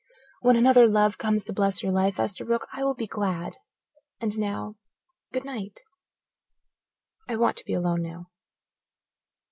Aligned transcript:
When 0.39 0.55
another 0.55 0.87
love 0.87 1.19
comes 1.19 1.43
to 1.43 1.53
bless 1.53 1.83
your 1.83 1.91
life, 1.91 2.17
Esterbrook, 2.17 2.65
I 2.73 2.83
will 2.83 2.95
be 2.95 3.05
glad. 3.05 3.57
And 4.19 4.35
now, 4.39 4.77
good 5.31 5.45
night. 5.45 5.79
I 7.29 7.35
want 7.35 7.55
to 7.57 7.65
be 7.65 7.73
alone 7.75 8.01
now." 8.01 8.31